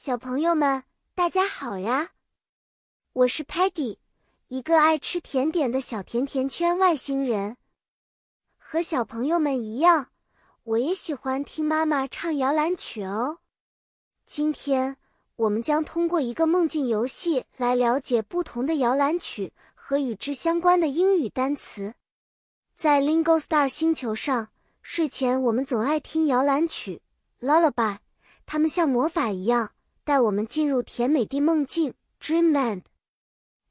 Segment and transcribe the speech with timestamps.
[0.00, 0.84] 小朋友们，
[1.16, 2.10] 大家好呀！
[3.14, 3.96] 我是 Peggy，
[4.46, 7.56] 一个爱吃甜点的小甜甜圈外星人。
[8.56, 10.10] 和小朋友们一样，
[10.62, 13.40] 我也喜欢听妈妈唱摇篮曲哦。
[14.24, 14.98] 今天
[15.34, 21.92] 我们将通过一个梦境游戏来了解不同的摇篮曲和与之相关的英语单词。
[22.72, 27.02] 在 Lingo Star 星球上，睡前我们总爱听摇篮曲
[27.40, 27.98] Lullaby，
[28.46, 29.72] 它们像魔法一样。
[30.08, 32.84] 带我们进入甜美的梦境 （Dreamland）。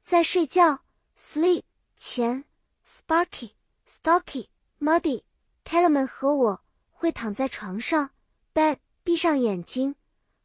[0.00, 0.84] 在睡觉
[1.18, 1.64] （Sleep）
[1.96, 2.44] 前
[2.86, 3.54] ，Sparky、
[3.88, 4.46] Stocky、
[4.78, 5.22] Muddy、
[5.64, 6.60] Tellerman 和我
[6.92, 8.10] 会躺在床上
[8.54, 9.96] （Bed），闭上眼睛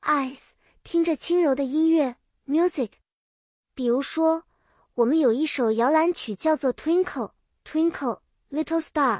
[0.01, 0.53] （Eyes），
[0.83, 2.15] 听着轻柔的音乐。
[3.75, 4.45] 比如说，
[4.95, 7.33] 我们有一首摇篮曲叫做《Twinkle
[7.63, 9.17] Twinkle Little Star》。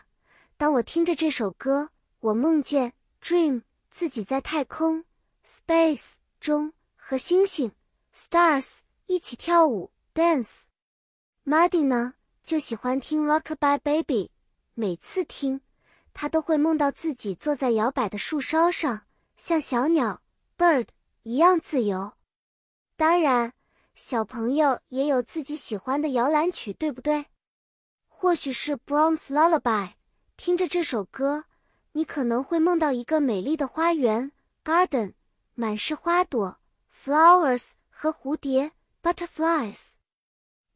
[0.58, 3.62] 当我听着这首歌，我梦见 （Dream）
[3.92, 5.06] 自己在太空
[5.46, 6.14] （Space）。
[6.44, 7.72] 中和星星
[8.14, 10.64] stars 一起跳舞 dance。
[11.46, 14.30] Muddy 呢就喜欢听 Rockabye Baby，
[14.74, 15.62] 每次听
[16.14, 19.04] 他都会梦到自己坐在摇摆的树梢上，
[19.38, 20.22] 像小鸟
[20.58, 20.88] bird
[21.22, 22.12] 一样自由。
[22.98, 23.54] 当然，
[23.96, 27.28] 小朋友也有自己喜欢的摇篮曲，对不对？
[28.10, 29.94] 或许是 Brahms Lullaby。
[30.36, 31.46] 听着这首歌，
[31.94, 34.34] 你可能会梦到一个美丽的花园
[34.66, 35.14] garden。
[35.56, 36.58] 满是花朵
[36.92, 38.72] ，flowers 和蝴蝶
[39.04, 39.92] ，butterflies。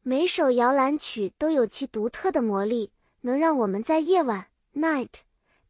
[0.02, 5.08] 每首摇篮曲都有其独特的魔力，能让我们在夜晚，night，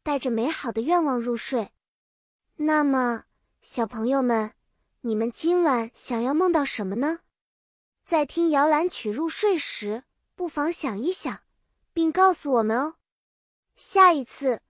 [0.02, 1.72] 带着美好的愿望入睡。
[2.56, 3.24] 那么，
[3.62, 4.52] 小朋友们，
[5.00, 7.20] 你们今晚想要梦到什么呢？
[8.04, 11.40] 在听摇篮曲入睡时，不妨想一想，
[11.94, 12.96] 并告诉我们哦。
[13.74, 14.60] 下一次，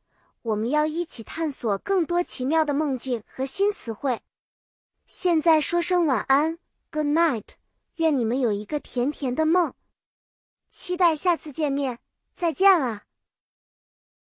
[0.43, 4.23] 我们要一起探索更多奇妙的梦境和新词汇。
[5.11, 6.59] 现在说声晚安
[6.91, 7.45] ，Good night，
[7.95, 9.73] 愿你们有一个甜甜的梦。
[10.69, 12.01] 期待下次见面，
[12.35, 13.05] 再见了。